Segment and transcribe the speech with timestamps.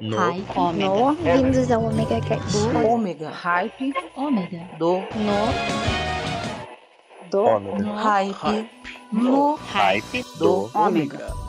[0.00, 0.16] No.
[0.16, 0.44] Hype.
[0.76, 2.52] No, vindos ao Omega Cast.
[2.68, 4.60] do ômega, hype Ômega.
[4.78, 5.48] do No,
[7.30, 7.78] do, Ômega.
[7.82, 7.94] No.
[7.94, 8.70] hype
[9.12, 11.47] no Hype do do ômega.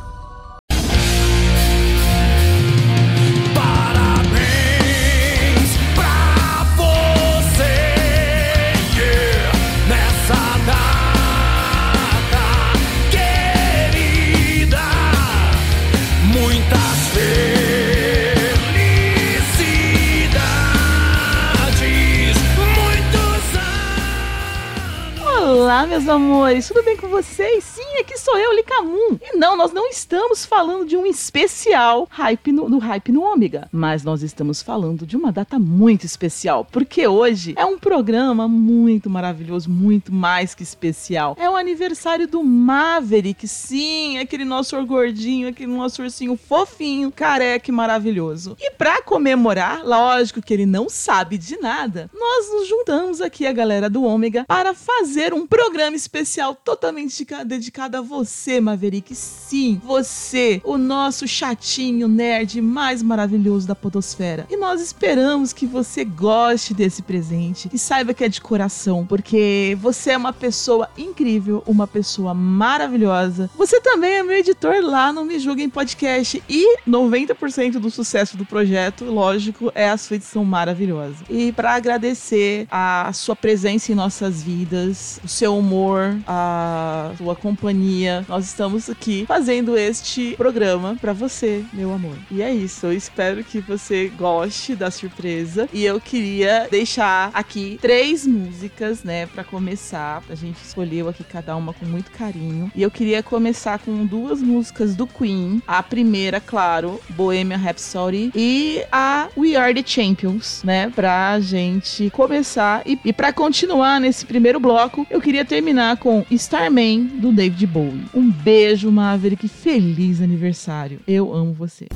[25.80, 27.64] Olá, meus amores, tudo bem com vocês?
[27.64, 29.18] Sim, aqui sou eu, Licamun.
[29.22, 33.70] E não, nós não estamos falando de um especial hype no, do Hype no Ômega,
[33.72, 39.10] mas nós estamos falando de uma data muito especial, porque hoje é um programa muito
[39.10, 41.38] maravilhoso, muito mais que especial.
[41.40, 47.74] É o aniversário do Maverick, sim, aquele nosso gordinho, aquele nosso ursinho fofinho, careca e
[47.74, 48.58] maravilhoso.
[48.60, 53.54] E pra comemorar, lógico que ele não sabe de nada, nós nos juntamos aqui, a
[53.54, 59.14] galera do Ômega, para fazer um programa especial totalmente dedica- dedicado a você, Maverick.
[59.16, 64.46] Sim, você, o nosso chatinho nerd mais maravilhoso da Podosfera.
[64.50, 69.78] E nós esperamos que você goste desse presente e saiba que é de coração, porque
[69.82, 73.50] você é uma pessoa incrível, uma pessoa maravilhosa.
[73.58, 78.46] Você também é meu editor lá no Me Julguem Podcast e 90% do sucesso do
[78.46, 81.18] projeto, lógico, é a sua edição maravilhosa.
[81.30, 88.26] E para agradecer a sua presença em nossas vidas, o seu humor, a sua companhia,
[88.28, 92.16] nós estamos aqui fazendo este programa para você, meu amor.
[92.32, 97.78] E é isso, eu espero que você goste da surpresa e eu queria deixar aqui
[97.82, 100.24] três músicas, né, para começar.
[100.30, 102.72] A gente escolheu aqui cada uma com muito carinho.
[102.76, 105.62] E eu queria começar com duas músicas do Queen.
[105.68, 112.82] A primeira, claro, Bohemian Rhapsody e a We Are the Champions, né, pra gente começar
[112.86, 118.06] e, e para continuar nesse primeiro bloco, eu queria terminar com Starman do David Bowie.
[118.14, 121.00] Um beijo, Maverick, feliz aniversário.
[121.08, 121.88] Eu amo você.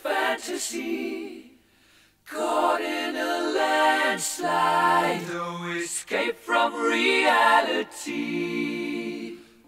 [0.00, 1.52] Fantasy?
[2.26, 7.98] Caught in a landslide, no escape from reality.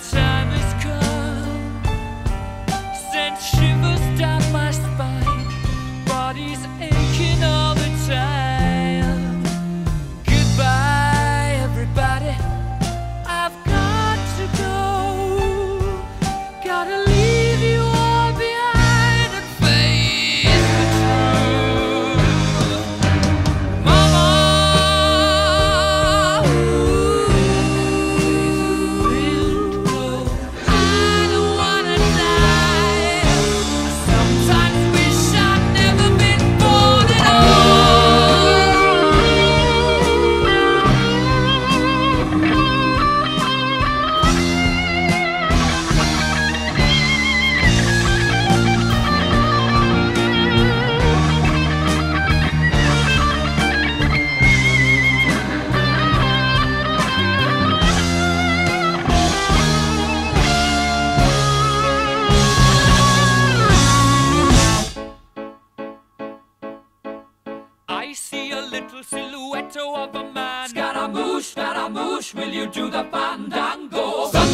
[0.00, 0.23] Time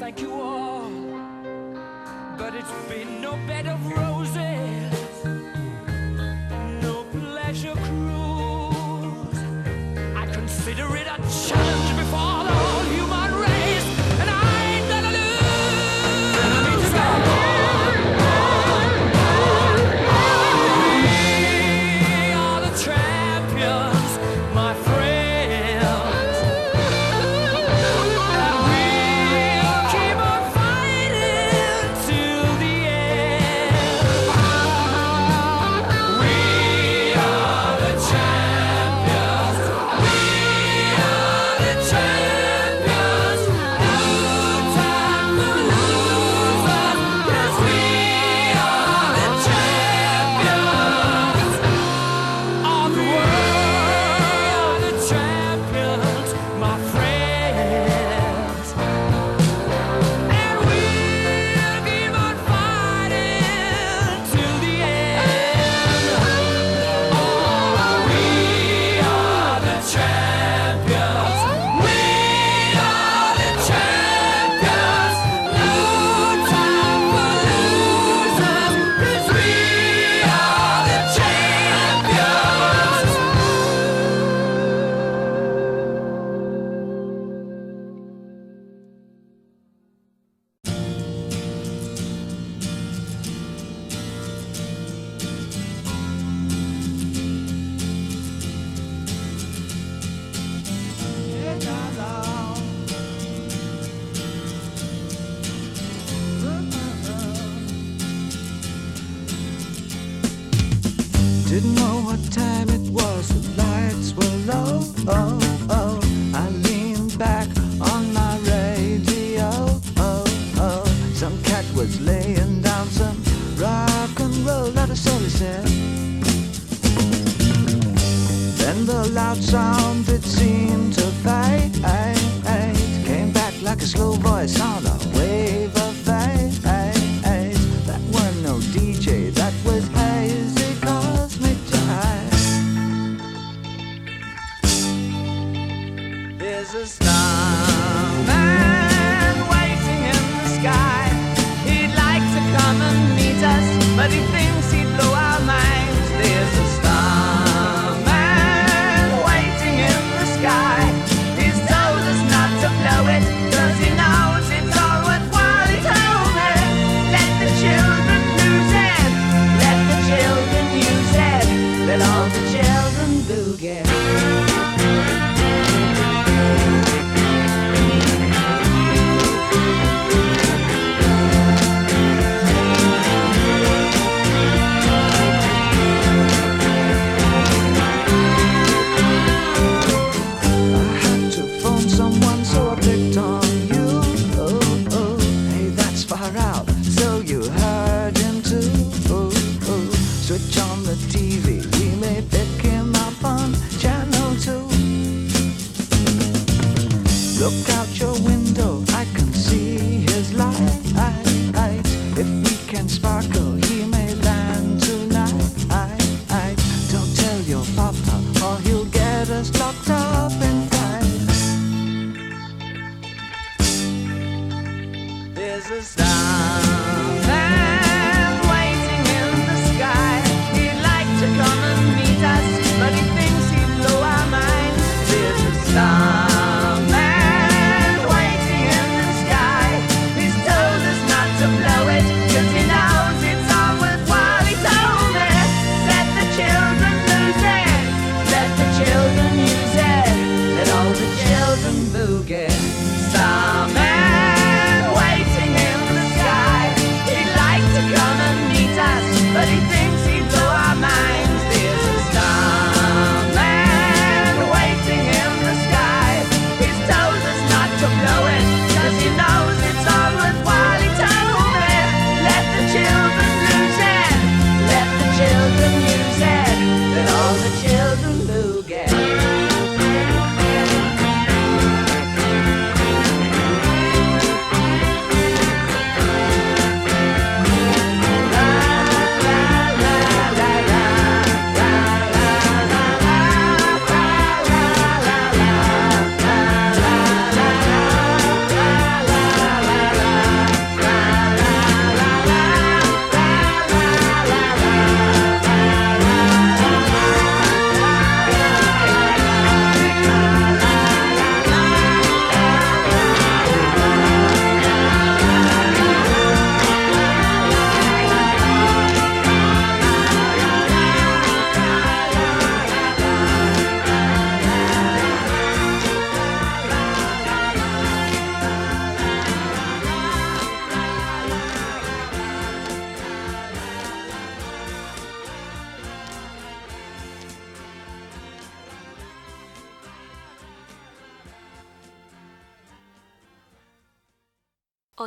[0.00, 0.90] Thank you all,
[2.38, 5.24] but it's been no bed of roses,
[6.82, 9.38] no pleasure cruise.
[10.16, 11.79] I consider it a challenge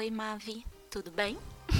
[0.03, 1.37] Oi, Mavi, tudo bem?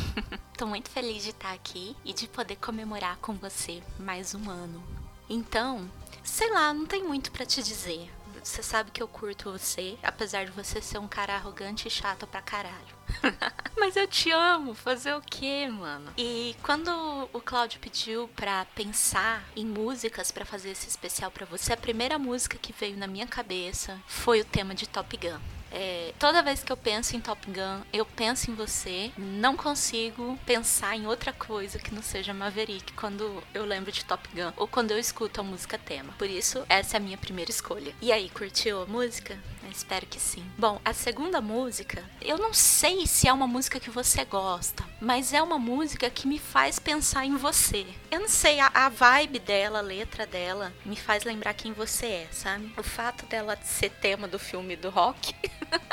[0.58, 4.82] Tô muito feliz de estar aqui e de poder comemorar com você mais um ano.
[5.30, 5.92] Então,
[6.24, 8.10] sei lá, não tem muito pra te dizer.
[8.42, 12.26] Você sabe que eu curto você, apesar de você ser um cara arrogante e chato
[12.26, 12.96] pra caralho.
[13.78, 16.10] Mas eu te amo, fazer o quê, mano?
[16.18, 21.74] E quando o Claudio pediu pra pensar em músicas pra fazer esse especial pra você,
[21.74, 25.42] a primeira música que veio na minha cabeça foi o tema de Top Gun.
[25.74, 29.12] É, toda vez que eu penso em Top Gun, eu penso em você.
[29.18, 34.30] Não consigo pensar em outra coisa que não seja Maverick quando eu lembro de Top
[34.34, 36.14] Gun ou quando eu escuto a música tema.
[36.18, 37.94] Por isso, essa é a minha primeira escolha.
[38.00, 39.38] E aí, curtiu a música?
[39.72, 40.46] Espero que sim.
[40.56, 45.34] Bom, a segunda música, eu não sei se é uma música que você gosta, mas
[45.34, 47.88] é uma música que me faz pensar em você.
[48.14, 52.06] Eu não sei, a, a vibe dela, a letra dela, me faz lembrar quem você
[52.06, 52.72] é, sabe?
[52.78, 55.34] O fato dela ser tema do filme do rock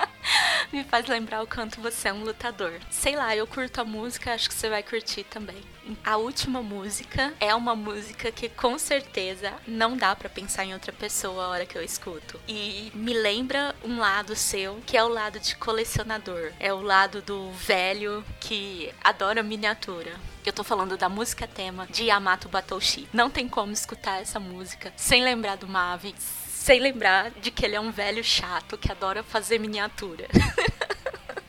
[0.70, 2.78] Me faz lembrar o canto Você é um Lutador.
[2.90, 5.62] Sei lá, eu curto a música, acho que você vai curtir também.
[6.04, 10.92] A última música é uma música que com certeza não dá pra pensar em outra
[10.92, 12.40] pessoa a hora que eu escuto.
[12.46, 16.52] E me lembra um lado seu, que é o lado de colecionador.
[16.58, 20.12] É o lado do velho que adora miniatura.
[20.44, 23.08] Eu tô falando da música tema de Yamato Batoshi.
[23.12, 27.76] Não tem como escutar essa música sem lembrar do Mavi, sem lembrar de que ele
[27.76, 30.26] é um velho chato que adora fazer miniatura.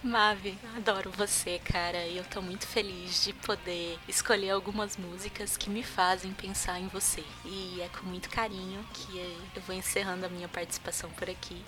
[0.03, 5.69] Mavi, adoro você, cara, e eu tô muito feliz de poder escolher algumas músicas que
[5.69, 7.23] me fazem pensar em você.
[7.45, 9.19] E é com muito carinho que
[9.55, 11.63] eu vou encerrando a minha participação por aqui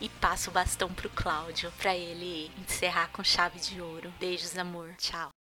[0.00, 4.12] e passo o bastão pro Cláudio para ele encerrar com chave de ouro.
[4.18, 4.92] Beijos, amor.
[4.98, 5.35] Tchau.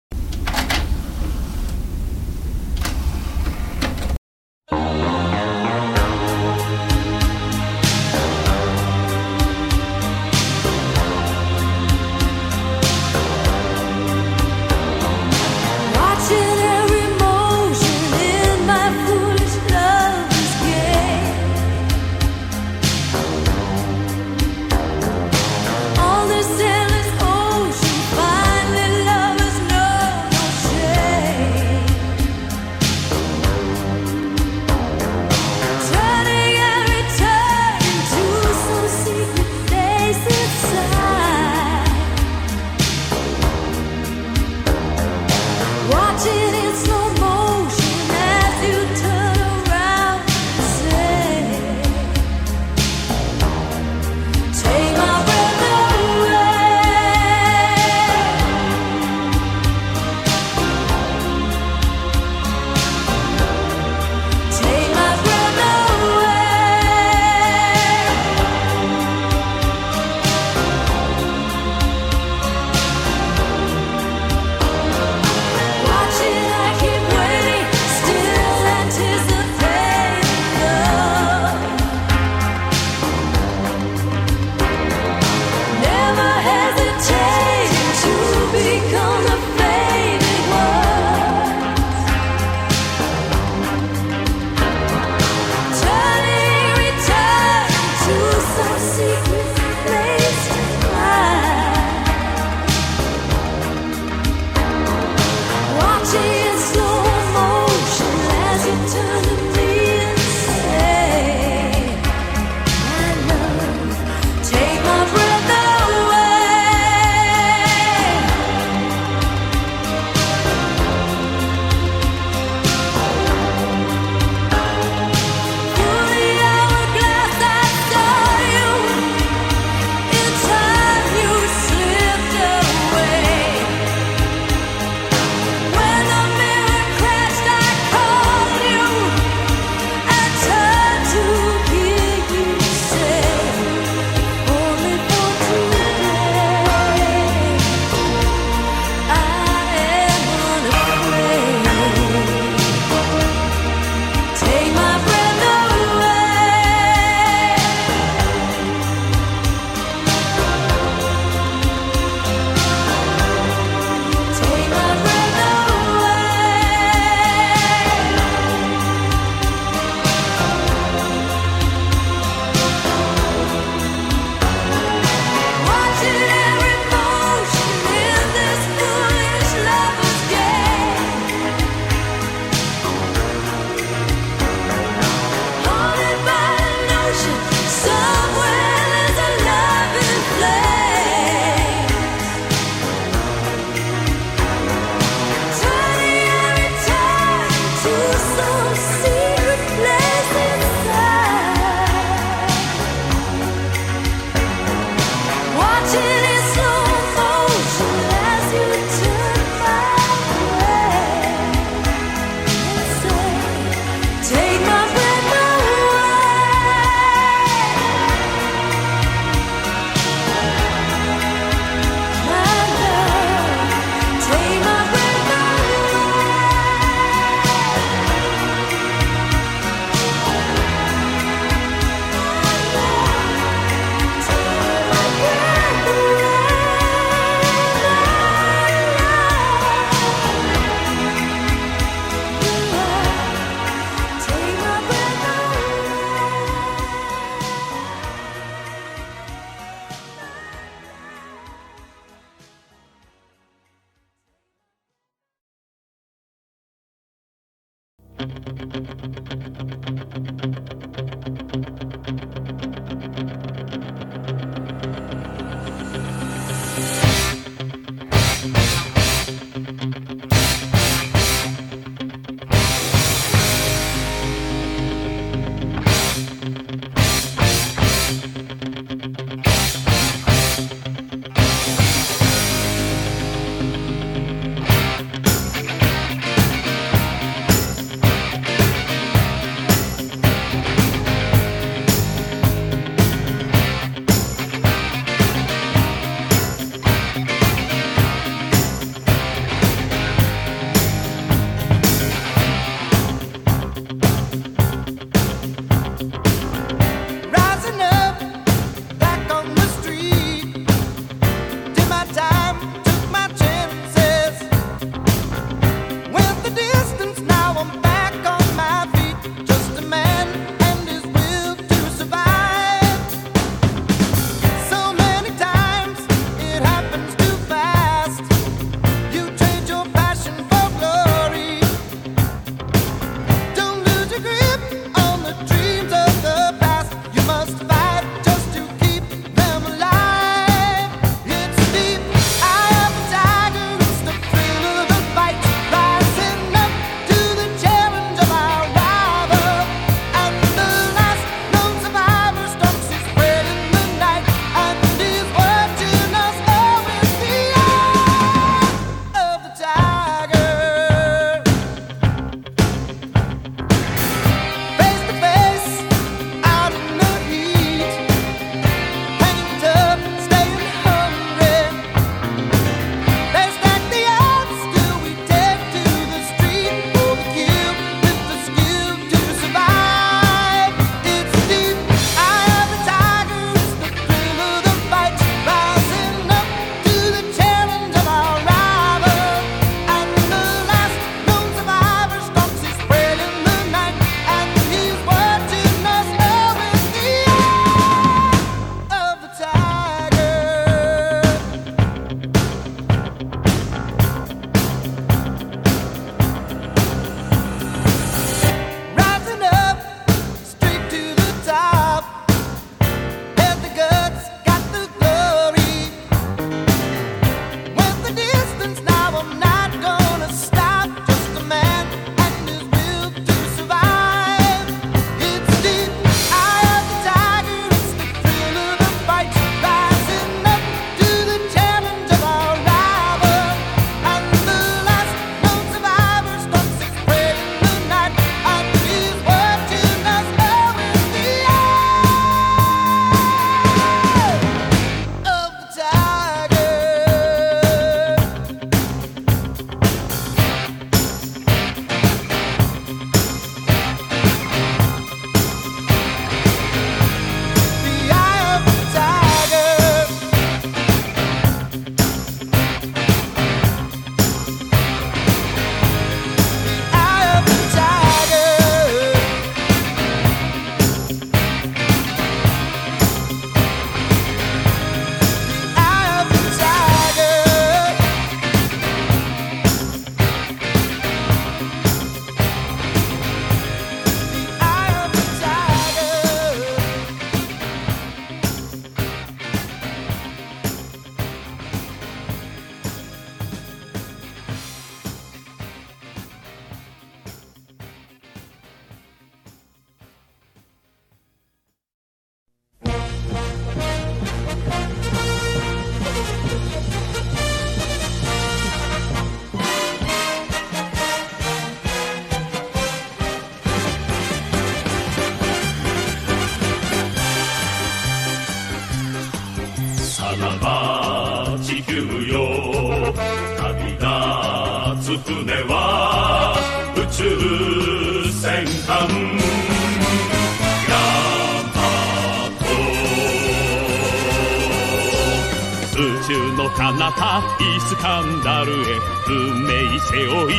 [540.50, 540.52] い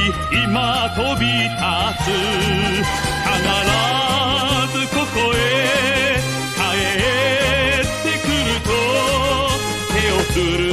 [0.45, 1.55] 今飛び立
[2.03, 2.05] つ。
[3.23, 3.39] 必
[4.77, 5.37] ずここへ
[6.55, 6.61] 帰
[7.81, 8.69] ってくると
[9.93, 10.65] 手を振る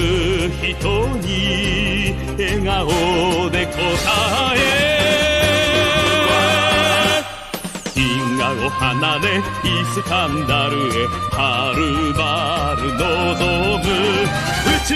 [0.75, 0.79] 人
[1.18, 1.29] に
[2.38, 2.79] 笑顔
[3.51, 3.75] で答
[4.57, 4.59] え。
[7.94, 8.01] 銀
[8.38, 9.40] 河を離れイ
[9.94, 11.79] スカンダルへはる
[12.14, 12.99] ばる望
[13.79, 13.87] む。
[14.66, 14.94] 宇宙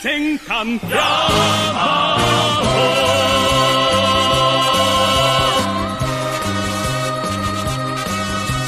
[0.00, 0.78] 戦艦。
[0.88, 1.28] ヤ
[1.74, 2.18] マ
[2.62, 2.68] ト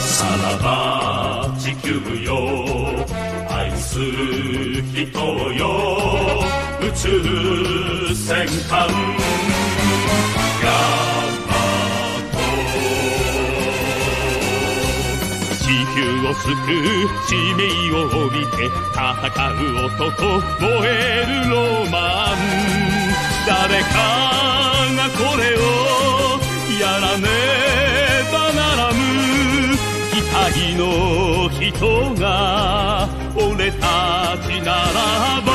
[0.00, 1.90] さらば地球
[2.24, 2.34] よ
[3.48, 5.20] 愛する人
[5.52, 5.68] よ
[6.80, 7.08] 宇宙
[8.12, 9.29] 戦艦。
[16.26, 16.54] を救う
[17.26, 19.09] 使命を帯びて戦
[19.52, 21.54] う男燃えるロ
[21.90, 22.37] マン
[23.46, 23.94] 誰か
[24.96, 25.59] がこれを
[26.78, 27.26] やらね
[28.33, 28.96] ばならぬ
[30.12, 30.80] 期待の
[31.48, 32.24] 人が
[33.35, 35.48] 俺たちならば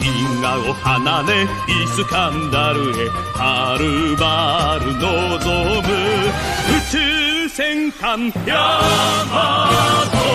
[0.00, 1.46] 銀河を離れイ
[1.86, 5.88] スカンダルへはるばる望む
[6.76, 7.27] 宇宙
[7.58, 10.27] sentan Yamato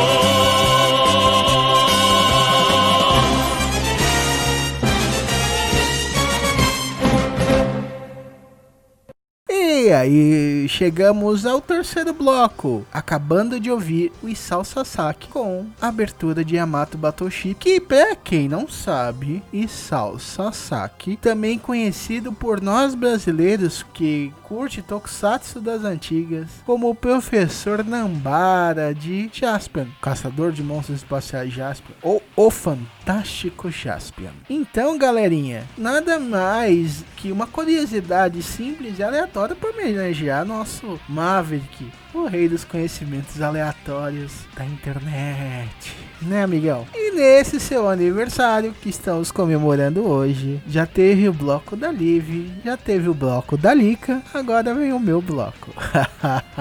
[9.93, 16.43] E aí, chegamos ao terceiro bloco, acabando de ouvir o Isao Sasaki com a abertura
[16.43, 23.85] de Yamato Battleship, que pra quem não sabe, Isao Sasaki, também conhecido por nós brasileiros
[23.93, 31.53] que curte Tokusatsu das antigas, como o professor Nambara de Jaspion, caçador de monstros espaciais
[31.53, 34.31] Jaspion, ou o fantástico Jaspion.
[34.49, 42.25] Então, galerinha, nada mais que uma curiosidade simples e aleatória para homenagear nosso Maverick, o
[42.25, 45.93] rei dos conhecimentos aleatórios da internet.
[46.25, 46.85] Né, amigão?
[46.93, 52.77] E nesse seu aniversário que estamos comemorando hoje, já teve o bloco da Liv, já
[52.77, 55.73] teve o bloco da Lika, agora vem o meu bloco.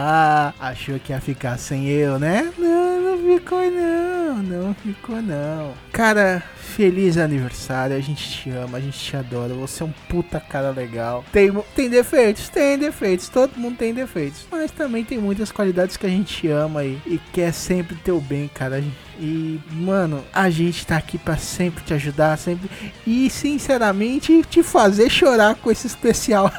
[0.59, 2.53] Achou que ia ficar sem eu, né?
[2.59, 5.73] Não, não ficou não, não ficou não.
[5.93, 10.41] Cara, feliz aniversário, a gente te ama, a gente te adora, você é um puta
[10.41, 11.25] cara legal.
[11.33, 16.07] Tem, tem defeitos, tem defeitos, todo mundo tem defeitos, mas também tem muitas qualidades que
[16.07, 18.83] a gente ama e, e quer sempre teu bem, cara.
[19.25, 22.69] E, mano, a gente tá aqui pra sempre te ajudar, sempre.
[23.07, 26.51] E, sinceramente, te fazer chorar com esse especial.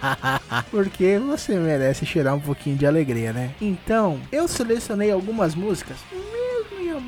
[0.72, 3.50] Porque você merece chorar um pouquinho de alegria, né?
[3.60, 5.98] Então, eu selecionei algumas músicas.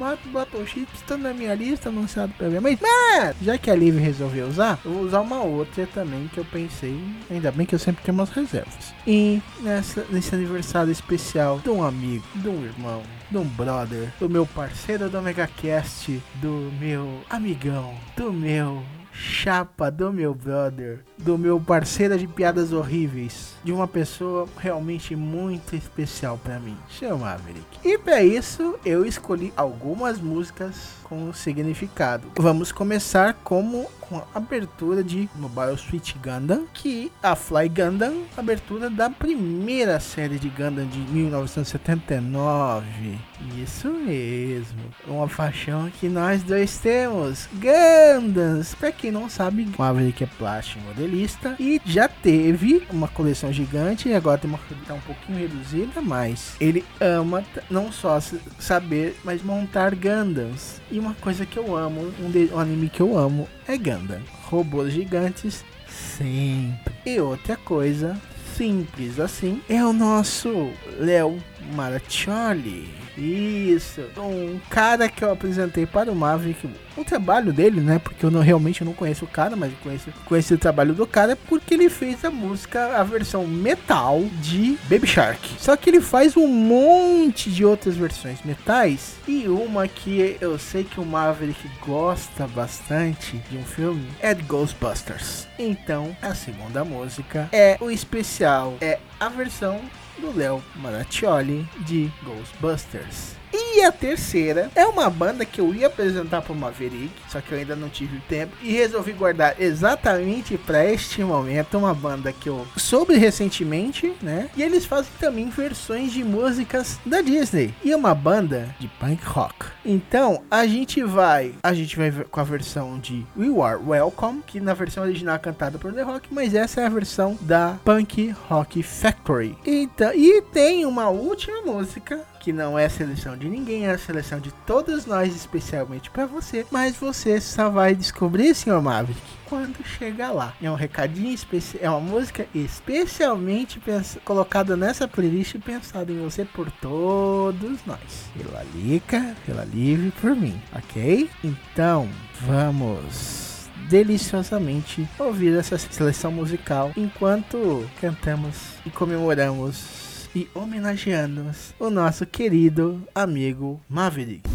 [0.01, 2.83] Mesmo Yamato Battleship estando na minha lista, anunciado previamente.
[2.83, 6.45] Mas, já que a Liv resolveu usar, eu vou usar uma outra também que eu
[6.47, 6.99] pensei.
[7.31, 8.95] Ainda bem que eu sempre tenho umas reservas.
[9.07, 14.29] E nessa, nesse aniversário especial de um amigo, de um irmão, de um brother, do
[14.29, 21.61] meu parceiro do MegaCast, do meu amigão, do meu chapa, do meu brother, do meu
[21.61, 27.67] parceiro de piadas horríveis, de uma pessoa realmente muito especial pra mim, chama Maverick.
[27.85, 32.31] E pra isso eu escolhi algumas músicas com significado.
[32.37, 38.91] Vamos começar como com a abertura de Mobile Suit Gundam, que a Fly Gundam, abertura
[38.91, 43.19] da primeira série de Gundam de 1979.
[43.57, 48.75] Isso mesmo, uma paixão que nós dois temos, Gundams.
[48.75, 54.15] Pra quem não sabe, Maverick é plástico modelista e já teve uma coleção gigante e
[54.15, 58.19] agora tem uma que tá um pouquinho reduzida, mas ele ama não só
[58.59, 60.81] saber, mas montar Gundams.
[60.91, 64.00] E uma coisa que eu amo, um, de- um anime que eu amo é Gundam.
[64.45, 66.95] Robôs gigantes sempre.
[67.05, 68.21] E outra coisa
[68.57, 71.43] simples assim é o nosso Léo
[71.75, 73.00] Maraccioli.
[73.21, 77.99] Isso, um cara que eu apresentei para o Maverick, o trabalho dele, né?
[77.99, 81.37] Porque eu não, realmente não conheço o cara, mas conheço, conheci o trabalho do cara
[81.37, 85.57] porque ele fez a música, a versão metal de Baby Shark.
[85.59, 90.85] Só que ele faz um monte de outras versões metais e uma que eu sei
[90.85, 95.47] que o Maverick gosta bastante de um filme é de Ghostbusters.
[95.59, 99.81] Então, a segunda música é o especial, é a versão
[100.21, 103.37] do Léo Maraccioli de Ghostbusters.
[103.73, 107.53] E a terceira é uma banda que eu ia apresentar para o Maverick, só que
[107.53, 112.49] eu ainda não tive tempo e resolvi guardar exatamente para este momento uma banda que
[112.49, 114.51] eu soube recentemente, né?
[114.57, 119.25] E eles fazem também versões de músicas da Disney e é uma banda de punk
[119.25, 119.67] rock.
[119.85, 124.61] Então a gente vai, a gente vai com a versão de We Are Welcome, que
[124.61, 128.35] na versão original é cantada por The Rock, mas essa é a versão da Punk
[128.49, 129.57] Rock Factory.
[129.65, 133.99] Então, e tem uma última música que não é seleção de ninguém, ninguém é a
[133.99, 139.85] seleção de todos nós, especialmente para você, mas você só vai descobrir, senhor Maverick, quando
[139.85, 140.55] chegar lá.
[140.63, 143.81] É um recadinho especial, é uma música especialmente
[144.25, 148.31] colocada nessa playlist e pensada em você por todos nós.
[148.35, 151.29] Pela Lica, pela Livre e por mim, ok?
[151.45, 152.09] Então,
[152.41, 163.03] vamos deliciosamente ouvir essa seleção musical enquanto cantamos e comemoramos e homenageamos o nosso querido
[163.15, 164.50] amigo Maverick.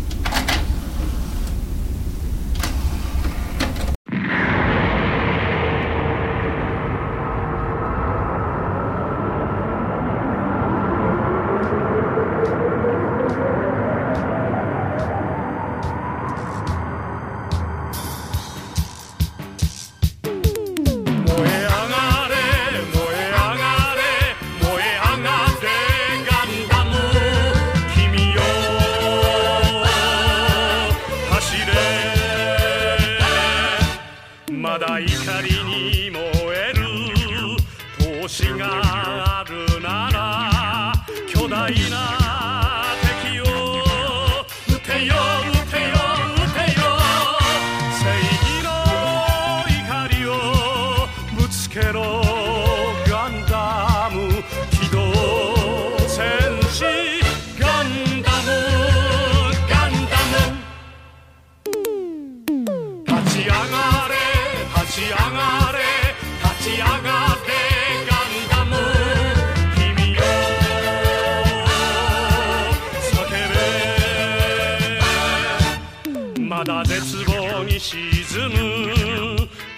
[76.66, 78.02] だ絶望に沈
[78.50, 78.58] む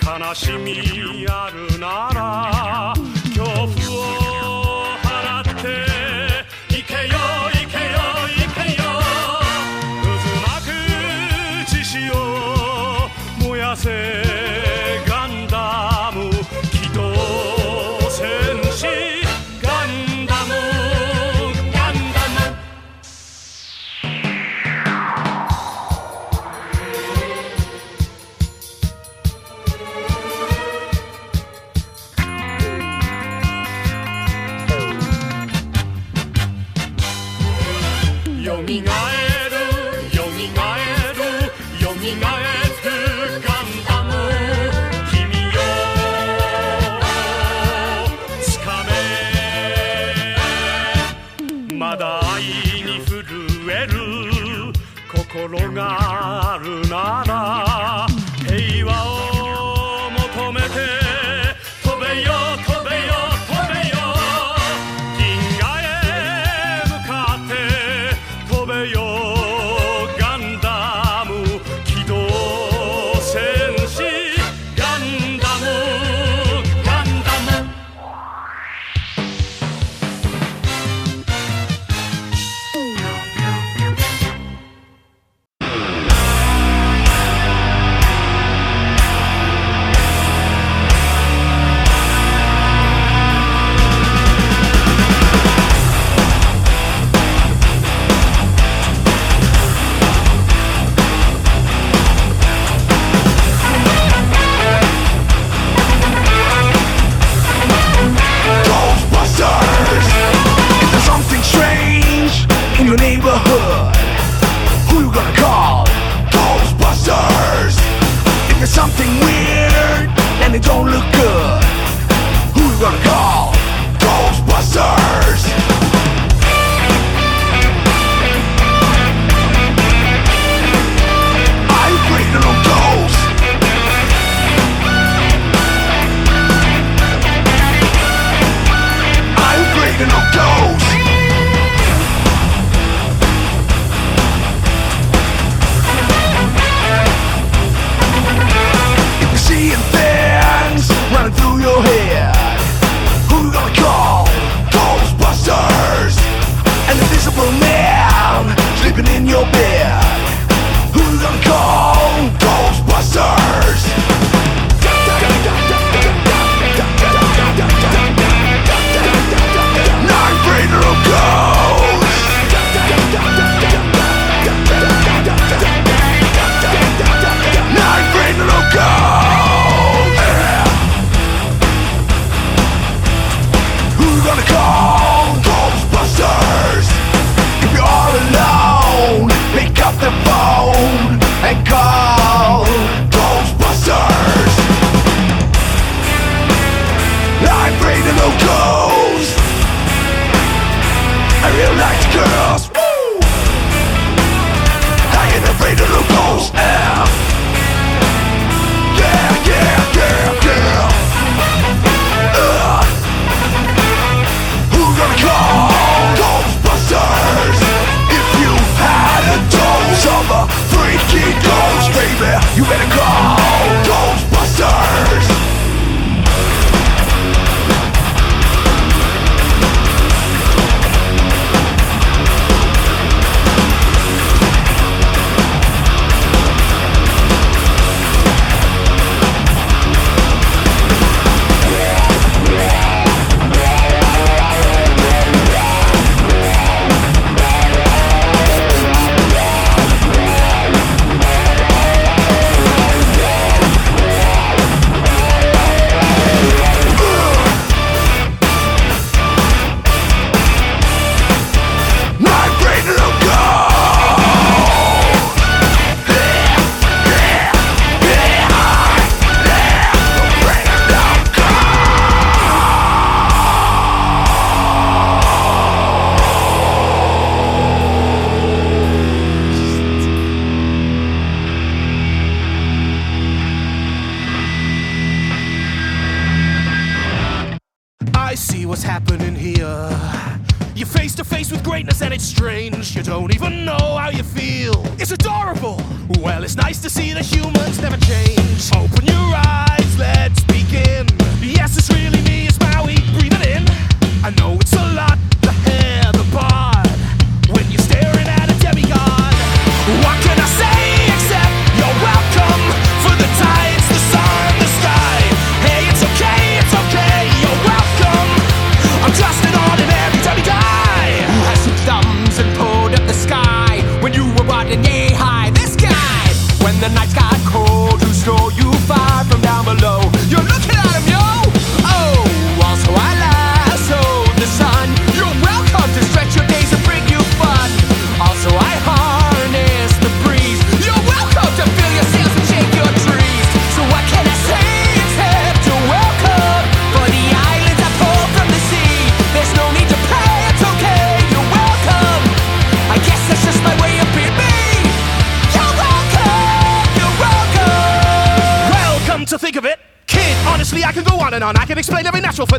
[0.01, 2.93] 悲しみあるなら
[3.35, 5.43] 恐怖を払っ
[6.69, 7.56] ていけよ。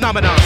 [0.09, 0.38] Phenomenon.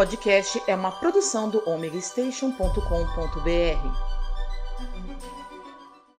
[0.00, 4.19] Podcast é uma produção do omegastation.com.br.